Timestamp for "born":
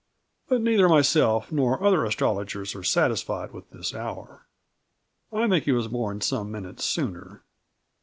5.89-6.21